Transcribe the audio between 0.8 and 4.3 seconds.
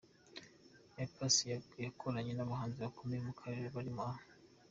A Pass yakoranye n’abahanzi bakomeye mu karere barimo A.